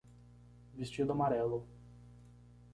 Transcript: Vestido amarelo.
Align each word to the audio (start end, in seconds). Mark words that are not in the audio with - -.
Vestido 0.73 1.13
amarelo. 1.13 1.59